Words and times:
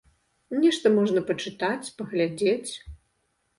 Нешта 0.63 0.91
можна 0.95 1.23
пачытаць, 1.29 1.93
паглядзець. 2.01 2.71